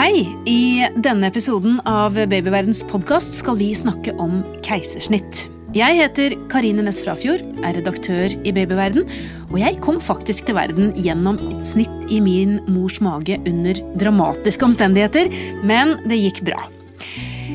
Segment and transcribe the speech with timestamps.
[0.00, 0.22] Hei!
[0.48, 5.42] I denne episoden av Babyverdens podkast skal vi snakke om keisersnitt.
[5.76, 9.04] Jeg heter Karine Næss Frafjord, er redaktør i Babyverden,
[9.50, 14.70] og jeg kom faktisk til verden gjennom et snitt i min mors mage under dramatiske
[14.70, 15.28] omstendigheter,
[15.68, 16.64] men det gikk bra.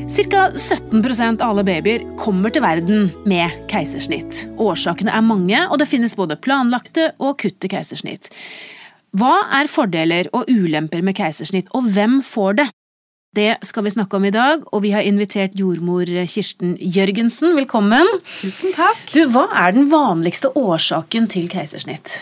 [0.06, 0.46] Ca.
[0.54, 4.44] 17% av alle babyer kommer til verden med keisersnitt.
[4.54, 8.30] Årsakene er mange, og det finnes både planlagte og akutte keisersnitt.
[9.16, 12.66] Hva er fordeler og ulemper med keisersnitt, og hvem får det?
[13.36, 17.54] Det skal vi snakke om i dag, og vi har invitert jordmor Kirsten Jørgensen.
[17.56, 18.08] Velkommen.
[18.40, 19.00] Tusen takk.
[19.14, 22.18] Du, Hva er den vanligste årsaken til keisersnitt?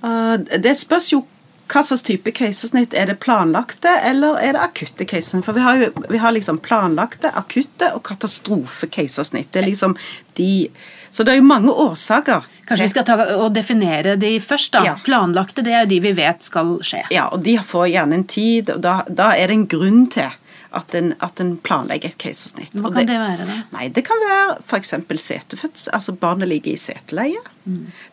[0.00, 1.24] Uh, det spørs jo
[1.70, 2.94] hva slags type keisersnitt.
[2.94, 5.46] Er det planlagte eller er det akutte keisersnitt?
[5.46, 9.52] For vi har jo vi har liksom planlagte, akutte og katastrofekeisersnitt.
[9.52, 9.96] Det er liksom
[10.38, 10.70] de
[11.10, 12.44] Så det er jo mange årsaker.
[12.68, 14.84] Kanskje vi skal ta og definere de først, da.
[14.86, 14.92] Ja.
[15.02, 17.00] Planlagte, det er jo de vi vet skal skje.
[17.10, 20.30] Ja, og de får gjerne en tid, og da, da er det en grunn til
[20.70, 22.76] at en, at en planlegger et keisersnitt.
[22.78, 23.58] Hva kan det være, da?
[23.74, 24.94] Nei, Det kan være f.eks.
[25.18, 27.42] setefødsel, altså barnet ligger i seteleie.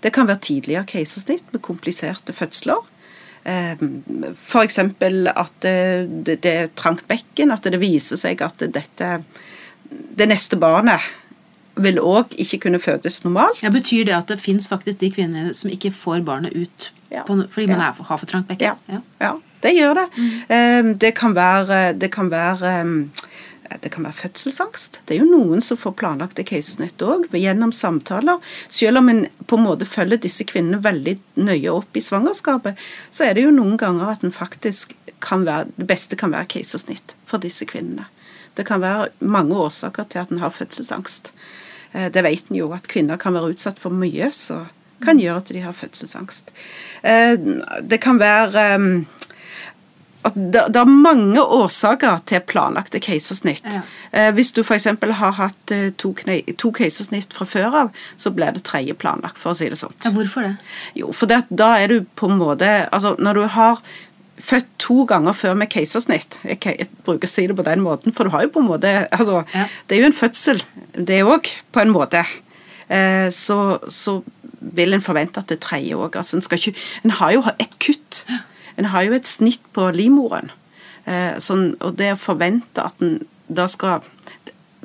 [0.01, 2.81] Det kan være tidligere keisersnitt med kompliserte fødsler.
[3.47, 4.77] F.eks.
[4.79, 9.11] at det, det, er trangt bekken, at det viser seg at dette
[9.87, 10.99] Det neste barnet
[11.77, 13.61] vil òg ikke kunne fødes normalt.
[13.63, 17.21] Ja, betyr det at det fins faktisk de kvinner som ikke får barnet ut Ja.
[17.23, 17.89] på, fordi man Ja.
[17.89, 18.75] er for, har for trangt bekken?
[18.89, 18.99] Ja.
[19.21, 19.31] Ja,
[19.63, 20.07] det gjør det.
[20.17, 20.97] Mm.
[20.99, 22.85] Det kan være Det kan være eh,
[23.81, 25.01] det kan være fødselsangst.
[25.05, 28.39] Det er jo noen som får planlagte keisersnitt òg, gjennom samtaler.
[28.71, 32.79] Selv om en på en måte følger disse kvinnene veldig nøye opp i svangerskapet,
[33.11, 36.49] så er det jo noen ganger at en faktisk kan være, det beste kan være
[36.57, 38.07] keisersnitt for disse kvinnene.
[38.57, 41.31] Det kan være mange årsaker til at en har fødselsangst.
[41.93, 44.65] Eh, Det vet en jo at kvinner kan være utsatt for mye, så
[45.03, 46.51] kan gjøre at de har fødselsangst.
[47.03, 47.37] Eh,
[47.83, 49.03] Det kan være eh,
[50.27, 53.67] at det, det er mange årsaker til planlagte keisersnitt.
[53.71, 53.83] Ja.
[54.11, 54.87] Eh, hvis du f.eks.
[55.19, 59.39] har hatt eh, to, kne, to keisersnitt fra før av, så blir det tredje planlagt,
[59.41, 59.95] for å si det sånn.
[60.05, 60.53] Ja, hvorfor det?
[60.99, 63.79] Jo, for det, da er du på en måte Altså, når du har
[64.43, 68.13] født to ganger før med keisersnitt jeg, jeg bruker å si det på den måten,
[68.15, 69.65] for du har jo på en måte altså, Ja.
[69.87, 70.61] Det er jo en fødsel,
[70.93, 72.23] det òg, på en måte.
[72.87, 74.19] Eh, så, så
[74.59, 76.17] vil en forvente at det tredje òg.
[76.19, 78.23] Altså, en, ikke, en har jo et kutt.
[78.77, 80.51] En har jo et snitt på livmoren.
[81.07, 84.03] Eh, sånn, og det å forvente at en da skal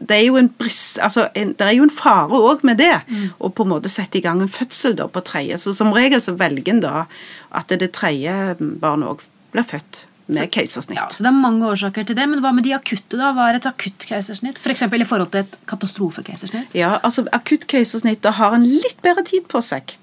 [0.03, 2.95] det er jo en brist, altså en, det er jo en fare òg med det,
[3.39, 5.61] å på en måte sette i gang en fødsel da på tredje.
[5.63, 7.05] Så som regel så velger en da
[7.55, 9.23] at det tredje barnet òg
[9.55, 10.03] blir født
[10.33, 10.99] med keisersnitt.
[10.99, 13.19] Ja, så Det er mange årsaker til det, men hva med de akutte?
[13.19, 13.33] da?
[13.37, 14.59] Hva er et akutt keisersnitt?
[14.59, 14.83] F.eks.
[14.83, 16.75] i forhold til et katastrofekeisersnitt?
[16.75, 19.97] Ja, altså akutt keisersnitt da har en litt bedre tid på seg.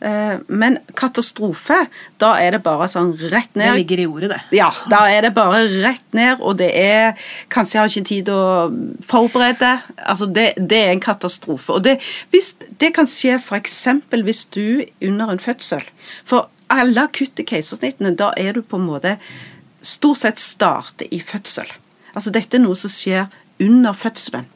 [0.00, 1.86] Eh, Men katastrofe,
[2.20, 3.70] da er det bare sånn rett ned.
[3.72, 4.40] Det ligger i ordet, det.
[4.58, 7.14] Ja, da er det bare rett ned, og det er
[7.48, 8.42] Kanskje jeg har ikke tid å
[9.08, 9.72] forberede.
[10.04, 11.72] Altså, det, det er en katastrofe.
[11.72, 11.96] Og det,
[12.34, 13.80] hvis, det kan skje f.eks.
[14.12, 15.84] hvis du under en fødsel
[16.28, 19.16] For alle akutte keisersnittene, da er du på en måte
[19.86, 21.68] Stort sett starter i fødsel.
[22.16, 23.28] Altså, dette er noe som skjer
[23.62, 24.48] under fødselen.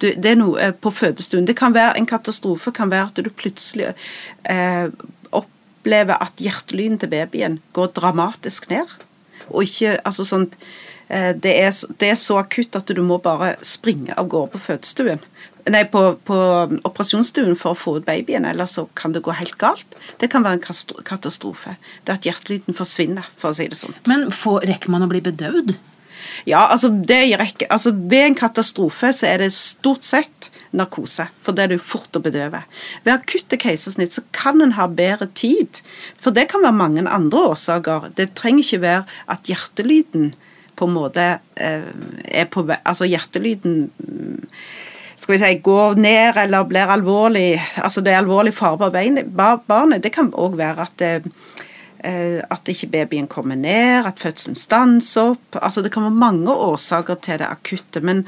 [0.00, 1.46] Du, det er noe eh, på fødestuen.
[1.48, 3.92] Det kan være en katastrofe, kan være at du plutselig
[4.48, 4.88] eh,
[5.36, 8.88] opplever at hjertelyden til babyen går dramatisk ned.
[9.50, 10.56] Og ikke altså sånt
[11.08, 14.64] eh, det, er, det er så akutt at du må bare springe av gårde på
[14.70, 15.24] fødestuen.
[15.68, 16.36] Nei, på, på
[16.88, 19.98] operasjonsstuen for å få ut babyen, eller så kan det gå helt galt.
[20.22, 21.76] Det kan være en katastrofe.
[22.06, 23.96] Det at hjertelyden forsvinner, for å si det sånn.
[24.08, 25.76] Men får, rekker man å bli bedøvd?
[26.48, 31.26] Ja, altså, det gir ikke, altså Ved en katastrofe så er det stort sett narkose,
[31.42, 32.62] for det er du fort å bedøve.
[33.04, 35.82] Ved akutte keisersnitt så kan en ha bedre tid,
[36.22, 38.12] for det kan være mange andre årsaker.
[38.16, 39.02] Det trenger ikke være
[39.34, 40.30] at hjertelyden
[40.78, 41.26] på en måte
[41.60, 41.88] eh,
[42.24, 44.46] er på Altså hjertelyden mm,
[45.20, 50.02] skal vi si, går ned eller blir alvorlig Altså det er alvorlig fare på barnet.
[50.02, 51.28] Det kan òg være at eh,
[52.04, 55.58] at ikke babyen kommer ned, at fødselen stanser opp.
[55.62, 58.00] Altså Det kan være mange årsaker til det akutte.
[58.00, 58.26] Men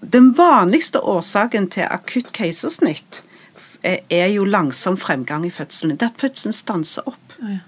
[0.00, 3.22] den vanligste årsaken til akutt keisersnitt
[3.82, 5.96] er er jo langsom fremgang i fødselen.
[5.96, 7.32] Det er at fødselen stanser opp.
[7.40, 7.58] ja.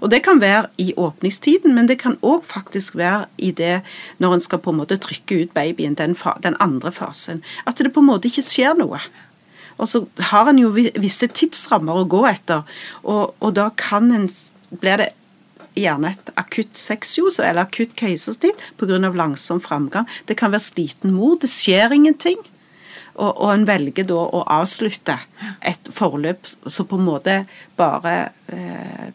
[0.00, 3.80] Og Det kan være i åpningstiden, men det kan òg faktisk være i det
[4.18, 7.42] når en skal på en måte trykke ut babyen, den, den andre fasen.
[7.66, 9.00] At det på en måte ikke skjer noe.
[9.78, 12.64] Og så har en jo visse tidsrammer å gå etter,
[13.02, 14.26] og, og da kan en
[14.70, 15.08] blir det
[15.78, 18.98] gjerne et akutt sexjus eller akutt keisersnitt pga.
[18.98, 20.08] langsom framgang.
[20.26, 22.38] Det kan være sliten mor, det skjer ingenting.
[23.18, 25.16] Og, og en velger da å avslutte
[25.66, 27.34] et forløp som på en måte
[27.78, 28.12] bare
[28.46, 29.08] eh,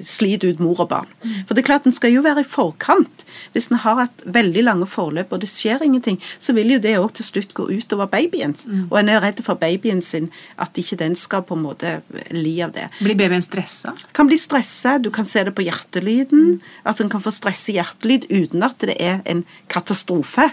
[0.00, 1.10] sliter ut mor og barn.
[1.46, 3.24] For det er klart en skal jo være i forkant.
[3.52, 6.94] Hvis en har et veldig lange forløp og det skjer ingenting, så vil jo det
[7.00, 8.56] òg til slutt gå utover babyen.
[8.64, 8.86] Mm.
[8.88, 11.98] Og en er redd for babyen sin, at ikke den skal på en måte
[12.32, 12.88] li av det.
[13.02, 13.92] Blir babyen stressa?
[14.16, 14.96] Kan bli stressa.
[15.02, 16.56] Du kan se det på hjertelyden.
[16.56, 16.74] Mm.
[16.88, 20.50] At en kan få stresse hjertelyd uten at det er en katastrofe.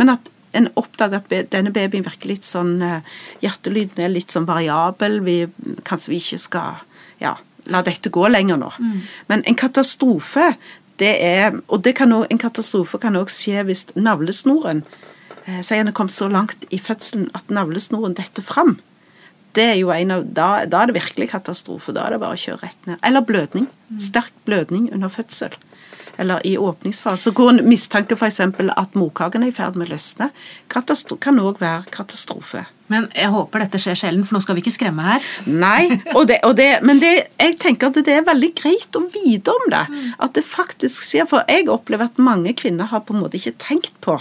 [0.00, 3.06] Men at en oppdager at denne babyen virker litt sånn eh,
[3.44, 5.20] Hjertelyden er litt sånn variabel.
[5.26, 5.38] Vi,
[5.88, 6.82] kanskje vi ikke skal
[7.22, 7.36] ja,
[7.70, 8.72] la dette gå lenger nå.
[8.78, 8.98] Mm.
[9.30, 10.52] Men en katastrofe,
[10.98, 14.82] det er Og det kan også, en katastrofe kan òg skje hvis navlesnoren
[15.46, 18.76] eh, Sier han er kommet så langt i fødselen at navlesnoren detter fram.
[19.54, 21.94] Det er jo en av, da, da er det virkelig katastrofe.
[21.94, 22.98] Da er det bare å kjøre rett ned.
[23.06, 23.70] Eller blødning.
[23.88, 24.02] Mm.
[24.02, 25.56] Sterk blødning under fødsel
[26.18, 28.40] eller i åpningsfase, hvor en mistanke f.eks.
[28.40, 30.30] at morkaken er i ferd med å løsne,
[30.68, 32.66] kan òg være katastrofe.
[32.88, 35.24] Men jeg håper dette skjer sjelden, for nå skal vi ikke skremme her.
[35.46, 39.04] Nei, og det, og det, men det, jeg tenker at det er veldig greit å
[39.12, 39.84] vite om det.
[40.24, 41.28] At det faktisk skjer.
[41.28, 44.16] For jeg opplever at mange kvinner har på en måte ikke tenkt på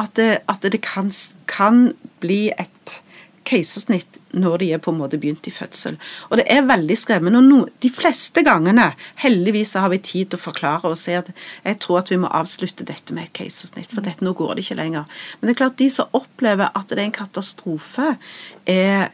[0.00, 1.10] at det, at det kan,
[1.46, 1.92] kan
[2.22, 2.70] bli et
[3.48, 5.98] keisersnitt når de er på en måte begynt i fødsel.
[6.30, 7.40] Og det er veldig skremmende.
[7.40, 8.90] og no, De fleste gangene,
[9.22, 11.30] heldigvis har vi tid til å forklare og si at
[11.64, 14.66] jeg tror at vi må avslutte dette med et keisersnitt, for dette, nå går det
[14.66, 15.10] ikke lenger.
[15.38, 18.16] Men det er klart de som opplever at det er en katastrofe,
[18.66, 19.12] er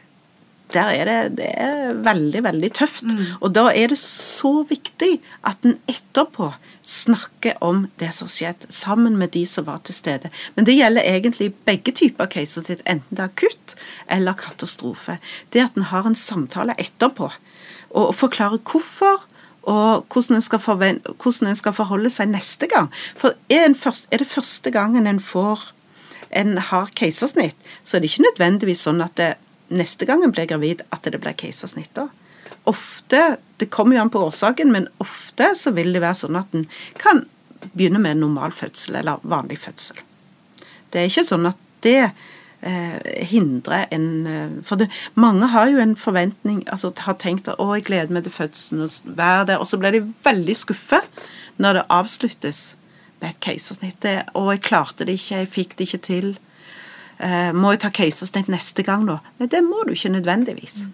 [0.71, 3.03] der er det, det er veldig, veldig tøft.
[3.03, 3.23] Mm.
[3.41, 5.17] Og da er det så viktig
[5.47, 6.51] at en etterpå
[6.83, 10.31] snakker om det som skjedde, sammen med de som var til stede.
[10.55, 13.75] Men det gjelder egentlig begge typer keisersnitt, enten det er akutt
[14.09, 15.17] eller katastrofe.
[15.53, 17.31] Det at en har en samtale etterpå,
[17.91, 19.27] og forklarer hvorfor,
[19.61, 22.89] og hvordan en, skal forholde seg neste gang.
[23.17, 23.69] For er,
[24.11, 25.69] er det første gangen en får
[26.31, 29.33] en har keisersnitt, så er det ikke nødvendigvis sånn at det
[29.71, 32.07] neste gang en blir gravid, at det blir keisersnitt da.
[32.69, 36.53] Ofte, Det kommer jo an på årsaken, men ofte så vil det være sånn at
[36.57, 36.63] en
[36.97, 37.25] kan
[37.75, 39.99] begynne med normal fødsel eller vanlig fødsel.
[40.89, 42.11] Det er ikke sånn at det
[42.61, 47.57] eh, hindrer en eh, For det, mange har jo en forventning, altså har tenkt at
[47.57, 51.21] 'å, jeg gleder meg til fødselen', og være der, og så blir de veldig skuffet
[51.57, 52.75] når det avsluttes
[53.21, 54.01] med et keisersnitt.
[54.01, 56.35] 'Å, jeg klarte det ikke, jeg fikk det ikke til'.
[57.21, 60.85] Eh, må jeg ta keisersnitt neste gang, nå?' Nei, det må du ikke nødvendigvis.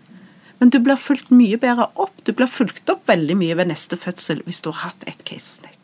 [0.62, 2.15] Men du blir fulgt mye bedre opp.
[2.25, 5.75] Du blir fulgt opp veldig mye ved neste fødsel hvis du har hatt et keisersnitt.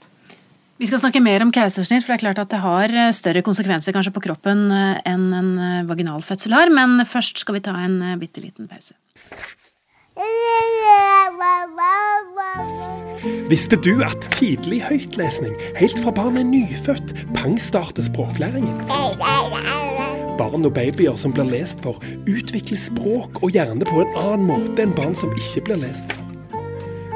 [0.81, 3.43] Vi skal snakke mer om keisersnitt, for det er klart at det har eh, større
[3.45, 5.51] konsekvenser kanskje på kroppen eh, enn en
[5.87, 8.97] vaginal fødsel har, men først skal vi ta en bitte liten pause.
[13.49, 18.81] Visste du at tidlig høytlesning, helt fra barnet er nyfødt, pangstarter språklæringen?
[20.37, 24.81] Barn og babyer som blir lest for, utvikler språk og hjerne på en annen måte
[24.81, 26.23] enn barn som ikke blir lest for.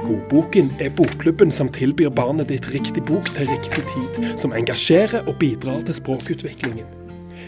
[0.08, 5.36] Godboken er bokklubben som tilbyr barnet ditt riktig bok til riktig tid, som engasjerer og
[5.42, 6.88] bidrar til språkutviklingen.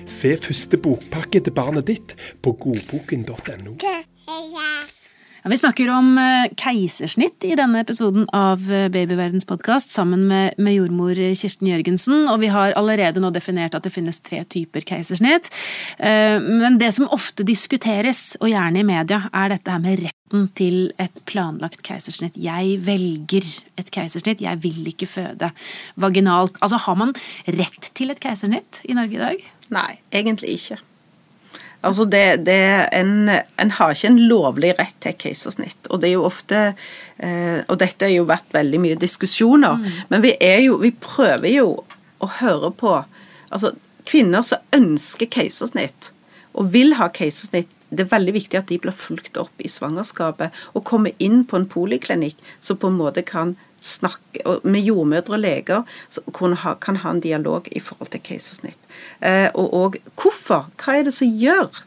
[0.10, 3.78] Se første bokpakke til barnet ditt på godboken.no.
[5.50, 10.76] Vi snakker om eh, keisersnitt i denne episoden av eh, Babyverdens podkast sammen med, med,
[10.76, 12.28] jordmor Kirsten Jørgensen.
[12.30, 15.50] Og vi har allerede nå definert at det finnes tre typer keisersnitt.
[15.98, 20.46] Eh, men det som ofte diskuteres, og gjerne i media, er dette her med retten
[20.60, 22.38] til et planlagt keisersnitt.
[22.38, 23.50] Jeg velger
[23.82, 25.50] et keisersnitt, jeg vil ikke føde
[25.98, 26.62] vaginalt.
[26.62, 27.16] Altså, har man
[27.48, 29.50] rett til et keisersnitt i Norge i dag?
[29.74, 30.78] Nei, egentlig ikke.
[31.82, 32.60] Altså det, det,
[32.92, 35.88] en, en, har ikke en lovlig rett til keisersnitt.
[35.88, 40.02] Og det er jo ofte eh, Og dette har jo vært veldig mye diskusjoner, mm.
[40.12, 41.70] men vi er jo Vi prøver jo
[42.20, 42.98] å høre på
[43.50, 43.74] Altså
[44.10, 46.10] kvinner som ønsker keisersnitt,
[46.58, 50.56] og vil ha keisersnitt, det er veldig viktig at de blir fulgt opp i svangerskapet
[50.74, 55.44] og kommer inn på en poliklinikk som på en måte kan snakke med jordmødre og
[55.44, 58.80] leger som kan ha en dialog i forhold til keisersnitt.
[59.22, 60.70] Eh, og, og hvorfor?
[60.80, 61.84] Hva er det som gjør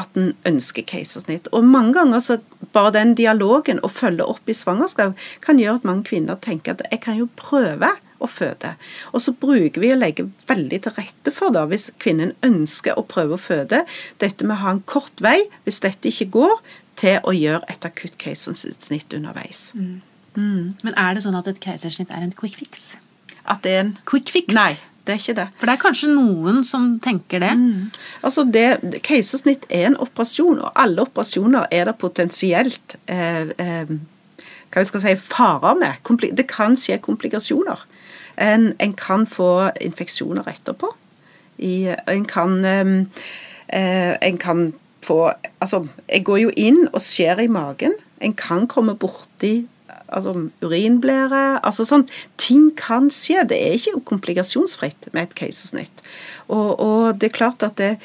[0.00, 1.50] at en ønsker keisersnitt?
[1.52, 2.38] Og mange ganger så
[2.74, 6.86] bare den dialogen å følge opp i svangerskap kan gjøre at mange kvinner tenker at
[6.90, 8.74] jeg kan jo prøve å føde.
[9.12, 13.06] Og så bruker vi å legge veldig til rette for, da, hvis kvinnen ønsker å
[13.08, 13.84] prøve å føde,
[14.22, 16.56] dette med å ha en kort vei, hvis dette ikke går,
[17.00, 19.72] til å gjøre et akutt keisersnitt underveis.
[19.74, 19.98] Mm.
[20.34, 20.74] Mm.
[20.82, 22.94] Men er det sånn at et keisersnitt er en quick fix?
[23.44, 24.54] At det er en Quick fix?
[24.56, 25.46] Nei, det er ikke det.
[25.60, 27.52] For det er kanskje noen som tenker det?
[27.60, 27.90] Mm.
[28.24, 33.94] Altså det, Keisersnitt er en operasjon, og alle operasjoner er det potensielt eh, eh,
[34.72, 36.14] hva vi skal si, farer med.
[36.40, 37.84] Det kan skje komplikasjoner.
[38.40, 40.88] En, en kan få infeksjoner etterpå.
[41.62, 42.96] I, en kan eh,
[43.68, 44.72] Eh, en kan
[45.02, 47.92] få Altså, jeg går jo inn og skjer i magen.
[48.20, 49.66] En kan komme borti
[50.08, 50.34] altså
[50.64, 52.06] urinblære altså sånn,
[52.40, 53.46] Ting kan skje.
[53.48, 56.04] Det er ikke komplikasjonsfritt med et keisersnitt.
[56.48, 57.96] Og, og det er klart at det,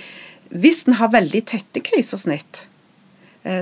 [0.50, 2.64] hvis en har veldig tette keisersnitt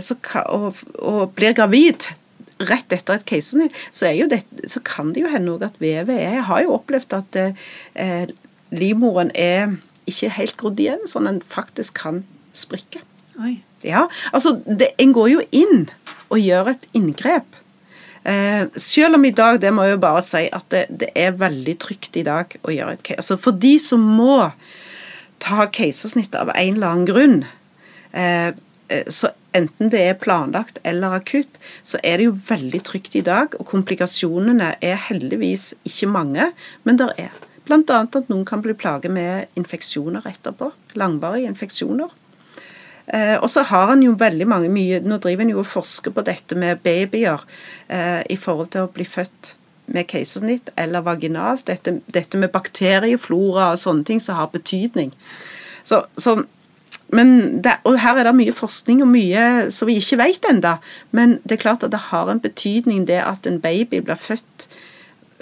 [0.01, 0.15] så,
[0.49, 2.09] og, og, blir gravid
[2.57, 4.09] rett etter et keisersnitt, så,
[4.65, 8.33] så, kan det jo hende òg at vevet er Jeg har jo opplevd at eh,
[8.73, 9.77] livmoren er
[10.09, 12.23] ikke helt grodd igjen, sånn at den faktisk kan
[12.57, 13.03] sprikke.
[13.37, 13.59] Oi.
[13.85, 15.85] Ja, altså det, En går jo inn
[16.33, 17.45] og gjør et inngrep.
[18.27, 21.37] Eh, selv om i dag, det må jeg jo bare si, at det, det er
[21.39, 23.21] veldig trygt i dag å gjøre et case.
[23.23, 24.49] Altså for de som må
[25.43, 27.37] ta keisersnitt av en eller annen grunn,
[28.11, 28.51] eh,
[28.91, 31.55] eh, så enten det er planlagt eller akutt,
[31.87, 33.55] så er det jo veldig trygt i dag.
[33.61, 36.51] Og komplikasjonene er heldigvis ikke mange,
[36.83, 37.31] men det er.
[37.67, 37.79] Bl.a.
[38.03, 40.73] at noen kan bli plaget med infeksjoner etterpå.
[40.99, 42.11] Langvarige infeksjoner.
[43.07, 46.11] Eh, og så har han jo veldig mange mye Nå driver han jo og forsker
[46.11, 47.45] på dette med babyer
[47.87, 49.53] eh, i forhold til å bli født
[49.95, 51.63] med keisersnitt eller vaginalt.
[51.69, 55.13] Dette, dette, med bakterieflora og sånne ting som har betydning.
[55.87, 56.41] Så, så
[57.15, 60.75] men det, og Her er det mye forskning og mye som vi ikke vet ennå.
[61.15, 64.67] Men det er klart at det har en betydning det at en baby blir født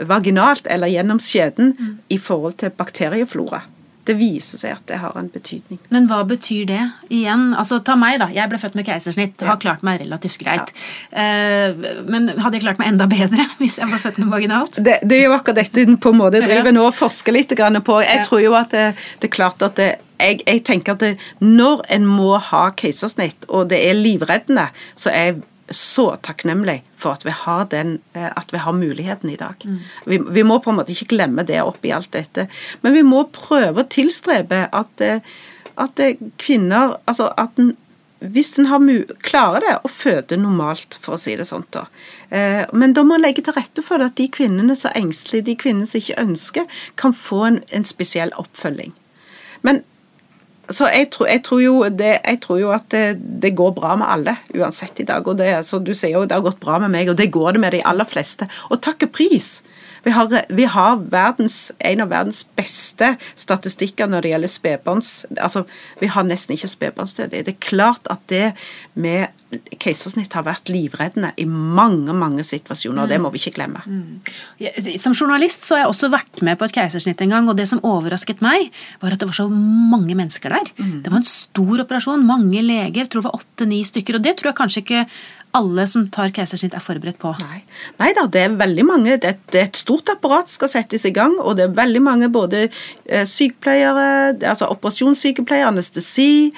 [0.06, 1.94] vaginalt eller gjennom skjeden mm.
[2.14, 3.64] i forhold til bakterieflora
[4.06, 5.80] det viser seg at det har en betydning.
[5.94, 7.48] Men hva betyr det igjen?
[7.58, 8.30] Altså, Ta meg, da.
[8.34, 9.42] Jeg ble født med keisersnitt.
[9.46, 10.72] Har klart meg relativt greit.
[11.12, 11.26] Ja.
[11.74, 14.80] Uh, men hadde jeg klart meg enda bedre hvis jeg ble født med vaginalt?
[14.86, 18.00] Det, det er jo akkurat dette på en måte driver nå og forsker litt på.
[18.06, 18.88] Jeg tror jo at det,
[19.22, 23.70] det er klart at det, jeg, jeg, tenker at når en må ha keisersnitt, og
[23.74, 28.54] det er livreddende, så er jeg så takknemlig for at vi har, den, eh, at
[28.54, 29.66] vi har muligheten i dag.
[29.66, 29.80] Mm.
[30.06, 32.48] Vi, vi, må på en måte ikke glemme det oppi alt dette.
[32.82, 35.26] Men vi må prøve å tilstrebe at, eh,
[35.82, 37.76] at eh, kvinner altså at en,
[38.26, 38.66] Hvis en
[39.22, 41.84] klarer det å føde normalt, for å si det sånn, da.
[42.74, 45.46] Men da må en legge til rette for det at de kvinnene som er engstelige,
[45.46, 48.96] de kvinnene som ikke ønsker, kan få en, en spesiell oppfølging.
[49.68, 49.84] Men
[50.70, 53.04] så jeg tror, jeg, tror det, jeg tror, jo at det,
[53.42, 55.28] det, går bra med alle, uansett i dag.
[55.28, 57.56] Og det, så du sier jo det har gått bra med meg, og det går
[57.56, 58.48] det med de aller fleste.
[58.70, 59.60] Og takk og pris.
[60.06, 65.64] Vi har, vi har verdens, en av verdens beste statistikker når det gjelder spedbarns altså,
[65.98, 67.48] Vi har nesten ikke spedbarnsdødelighet.
[67.48, 68.52] Det er klart at det
[68.94, 69.34] med
[69.82, 73.04] keisersnitt har vært livreddende i mange mange situasjoner.
[73.04, 73.82] og Det må vi ikke glemme.
[73.86, 74.22] Mm.
[75.02, 77.50] Som journalist så har jeg også vært med på et keisersnitt en gang.
[77.50, 78.70] og Det som overrasket meg,
[79.02, 80.55] var at det var så mange mennesker der.
[80.78, 81.00] Mm.
[81.04, 82.28] Det var en stor operasjon.
[82.28, 83.04] Mange leger.
[83.04, 84.20] Jeg tror det var åtte-ni stykker.
[84.20, 85.08] og Det tror jeg kanskje ikke
[85.56, 87.32] alle som tar keisersnitt, er forberedt på?
[87.40, 87.62] Nei.
[88.02, 89.16] Nei da, det er veldig mange.
[89.22, 92.66] Det, er et stort apparat skal settes i gang, og det er veldig mange både
[92.66, 96.52] eh, sykepleiere, altså operasjonssykepleiere, anestesi,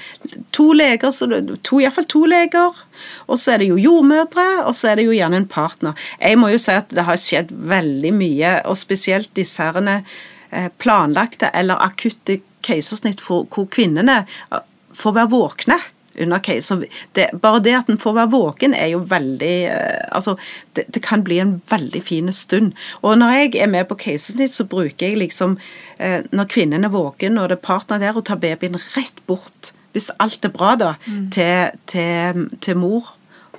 [0.56, 2.82] to leger, så to, iallfall to leger.
[3.28, 6.10] Og så er det jo jordmødre, og så er det jo gjerne en partner.
[6.18, 10.02] Jeg må jo si at det har skjedd veldig mye, og spesielt disse herrene
[10.50, 14.66] eh, planlagte eller akutte keisersnitt hvor kvinnene eh,
[14.98, 15.80] får være våkne
[16.18, 16.86] under keiser.
[17.14, 20.36] Det, bare det at en får være våken, er jo veldig eh, Altså,
[20.74, 22.74] det, det, kan bli en veldig fin stund.
[23.02, 25.58] Og når jeg er med på keisersnitt, så bruker jeg liksom
[26.00, 29.74] eh, Når kvinnen er våken og det er partner der, og tar babyen rett bort,
[29.94, 31.30] hvis alt er bra, da, mm.
[31.34, 33.14] til, til, til, mor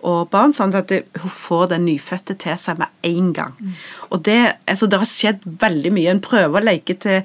[0.07, 3.57] og barn, sånn at hun får den nyfødte til seg med en gang.
[3.59, 3.73] Mm.
[4.15, 4.39] Og det,
[4.71, 6.13] altså, det har skjedd veldig mye.
[6.13, 7.25] En prøver å legge til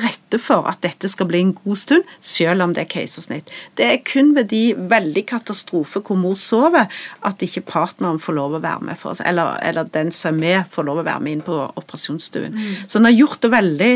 [0.00, 3.52] rette for at dette skal bli en god stund, selv om det er keisersnitt.
[3.78, 6.90] Det er kun ved de veldig katastrofer hvor mor sover,
[7.26, 10.42] at ikke partneren får lov å være med, for oss, eller, eller den som er
[10.42, 12.54] med, får lov å være med inn på operasjonsstuen.
[12.58, 12.84] Mm.
[12.86, 13.94] Så en har gjort det veldig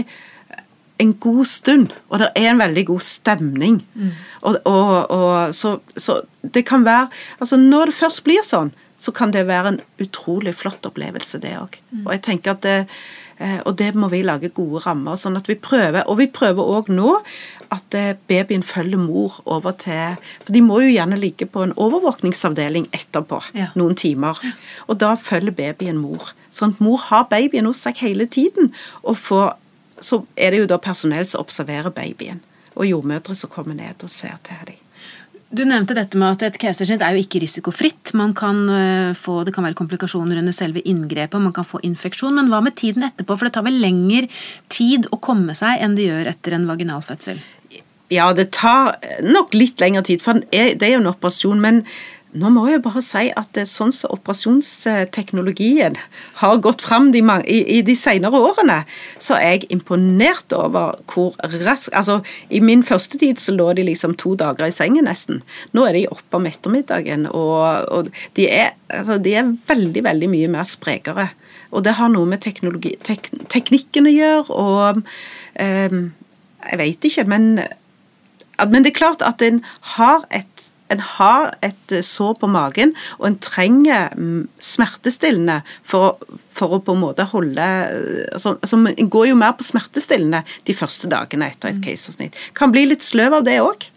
[0.98, 3.80] en god stund, og det er en veldig god stemning.
[3.94, 4.12] Mm.
[4.48, 7.08] Og, og, og så, så, det kan være
[7.40, 11.54] Altså, når det først blir sånn, så kan det være en utrolig flott opplevelse, det
[11.58, 11.78] òg.
[12.04, 12.78] Og jeg tenker at det,
[13.38, 15.16] Eh, og det må vi lage gode rammer.
[15.16, 17.20] sånn at vi prøver, Og vi prøver òg nå
[17.70, 21.72] at eh, babyen følger mor over til For de må jo gjerne ligge på en
[21.76, 23.68] overvåkningsavdeling etterpå, ja.
[23.74, 24.40] noen timer.
[24.88, 26.32] Og da følger babyen mor.
[26.50, 28.72] Sånn at mor har babyen hos seg hele tiden.
[29.02, 29.56] Og får,
[30.00, 32.40] så er det jo da personell som observerer babyen.
[32.74, 34.85] Og jordmødre som kommer ned og ser til dem.
[35.54, 38.10] Du nevnte dette med at et keisersnitt er jo ikke risikofritt.
[38.18, 42.34] Man kan eh, få, Det kan være komplikasjoner under selve inngrepet, man kan få infeksjon.
[42.34, 43.36] Men hva med tiden etterpå?
[43.36, 44.26] For det tar vel lengre
[44.72, 47.38] tid å komme seg enn det gjør etter en vaginalfødsel?
[48.10, 51.62] Ja, det tar nok litt lengre tid, for det er jo en operasjon.
[51.62, 51.80] Men
[52.36, 55.96] nå må jeg bare si at er sånn som operasjonsteknologien
[56.42, 58.82] har gått fram de, i, i, de senere årene,
[59.22, 62.18] så er jeg imponert over hvor raskt Altså,
[62.52, 65.40] i min første tid så lå de liksom to dager i sengen nesten.
[65.76, 70.30] Nå er de oppe om ettermiddagen, og, og de, er, altså, de, er, veldig, veldig
[70.32, 71.30] mye mer sprekere.
[71.72, 72.60] Og det har noe med tek,
[73.52, 76.06] teknikken å gjøre, og um,
[76.66, 77.60] Jeg veit ikke, men,
[78.58, 79.60] men det er klart at en
[79.96, 86.20] har et en har et eh, sår på magen, og en trenger mm, smertestillende for,
[86.56, 90.44] for å på en måte holde eh, altså, altså, En går jo mer på smertestillende
[90.68, 91.84] de første dagene etter et mm.
[91.88, 92.40] keisersnitt.
[92.58, 93.88] Kan bli litt sløv av det òg.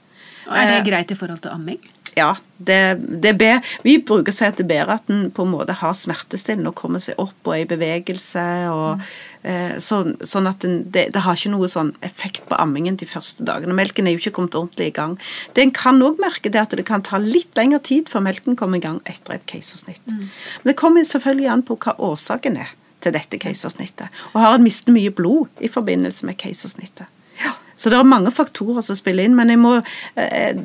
[0.50, 1.82] Er det eh, greit i forhold til amming?
[2.18, 2.36] Ja.
[2.58, 6.76] Det, det ber, vi bruker si at er en på en måte har smertestillende og
[6.76, 8.46] kommer seg opp og er i bevegelse.
[8.74, 9.06] og mm.
[9.52, 13.08] eh, sånn, sånn, at den, det, det, har ikke noe sånn effekt på ammingen de
[13.08, 13.78] første dagene.
[13.78, 15.16] Melken er jo ikke kommet ordentlig i gang.
[15.56, 18.60] Det en kan òg merke, det at det kan ta litt lengre tid før melken
[18.60, 20.04] kommer i gang etter et keisersnitt.
[20.10, 20.28] Mm.
[20.28, 24.12] Men det kommer selvfølgelig an på hva årsaken er til dette keisersnittet.
[24.34, 27.08] Og har en mistet mye blod i forbindelse med keisersnittet.
[27.40, 27.56] Ja.
[27.80, 29.78] Så det er mange faktorer som spiller inn, men jeg må
[30.20, 30.60] eh,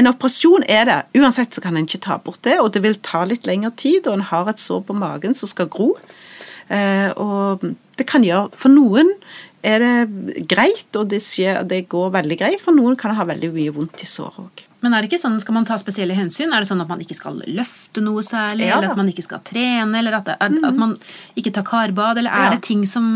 [0.00, 0.98] en operasjon er det.
[1.20, 4.08] Uansett så kan en ikke ta bort det, og det vil ta litt lengre tid,
[4.08, 5.92] og en har et sår på magen som skal gro.
[6.70, 7.64] Eh, og
[7.98, 9.08] det kan gjøre For noen
[9.66, 12.62] er det greit, og det, skjer, det går veldig greit.
[12.64, 14.64] For noen kan ha veldig mye vondt i såret òg.
[14.80, 16.54] Men er det ikke sånn, skal man ta spesielle hensyn?
[16.56, 18.70] Er det sånn at man ikke skal løfte noe særlig?
[18.70, 19.98] Ja, eller at man ikke skal trene?
[20.00, 20.94] Eller at, at, at man
[21.36, 22.22] ikke tar karbad?
[22.22, 22.54] Eller er ja.
[22.54, 23.10] det ting som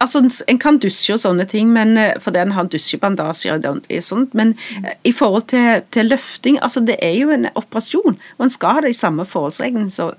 [0.00, 4.34] Altså, En kan dusje og sånne ting, men, eh, for den har dusjebandasje og sånt,
[4.34, 8.50] men eh, i forhold til, til, løfting altså Det er jo en operasjon, og en
[8.50, 10.12] skal ha det i samme forholdsregelen så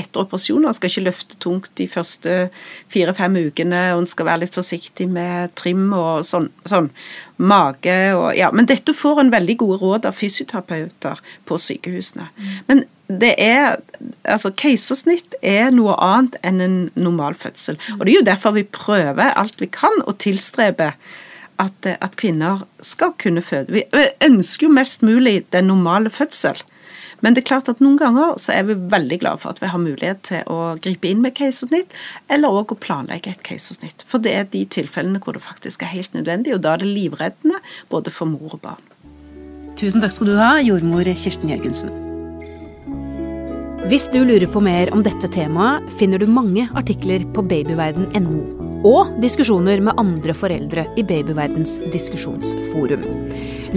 [0.00, 0.68] etter operasjonen.
[0.68, 2.36] En skal ikke løfte tungt de første
[2.92, 6.50] fire-fem ukene, og en skal være litt forsiktig med trim og sånn.
[6.68, 6.90] sånn.
[7.38, 8.50] Mage og Ja.
[8.50, 12.28] Men dette får en veldig gode råd av fysioterapeuter på sykehusene.
[12.68, 13.80] Men det er
[14.24, 17.78] Altså, keisersnitt er noe annet enn en normal fødsel.
[17.96, 20.92] Og det er jo derfor vi prøver alt vi kan å tilstrebe
[21.60, 23.74] at, at kvinner skal kunne føde.
[23.74, 23.84] Vi
[24.24, 26.60] ønsker jo mest mulig den normale fødsel.
[27.20, 29.70] Men det er klart at noen ganger så er vi veldig glade for at vi
[29.72, 31.92] har mulighet til å gripe inn med keisersnitt,
[32.32, 34.06] eller òg å planlegge et keisersnitt.
[34.08, 36.92] For det er de tilfellene hvor det faktisk er helt nødvendig, og da er det
[36.92, 37.60] livreddende
[37.92, 38.86] både for mor og barn.
[39.80, 42.09] Tusen takk skal du ha, jordmor Kirsten Jørgensen.
[43.88, 48.40] Hvis du lurer på mer om dette temaet, finner du mange artikler på babyverden.no.
[48.84, 53.06] Og diskusjoner med andre foreldre i Babyverdens diskusjonsforum.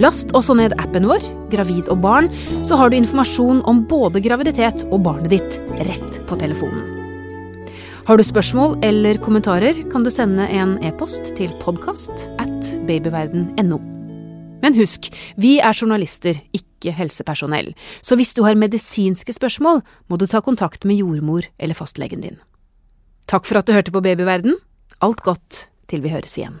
[0.00, 2.28] Last også ned appen vår, Gravid og barn,
[2.68, 6.84] så har du informasjon om både graviditet og barnet ditt rett på telefonen.
[8.04, 13.93] Har du spørsmål eller kommentarer, kan du sende en e-post til podkast at babyverden.no.
[14.64, 20.24] Men husk, vi er journalister, ikke helsepersonell, så hvis du har medisinske spørsmål, må du
[20.30, 22.38] ta kontakt med jordmor eller fastlegen din.
[23.28, 24.56] Takk for at du hørte på Babyverden.
[25.04, 26.60] Alt godt til vi høres igjen.